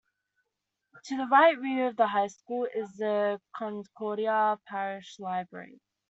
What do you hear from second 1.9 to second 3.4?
the high school is the